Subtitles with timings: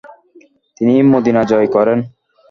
[0.77, 1.99] তিনি মদিনা জয় করেন।